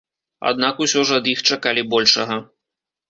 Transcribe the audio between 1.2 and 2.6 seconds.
ад іх чакалі большага.